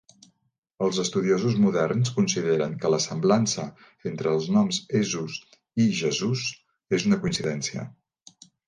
Els 0.85 1.01
estudiosos 1.03 1.59
moderns 1.65 2.13
consideren 2.15 2.73
que 2.85 2.91
la 2.95 3.01
semblança 3.07 3.67
entre 4.13 4.35
els 4.39 4.51
noms 4.59 4.83
"Esus" 5.05 5.39
i 5.87 5.91
"Jesús" 6.03 6.51
és 7.01 7.11
una 7.11 7.23
coincidència. 7.27 7.91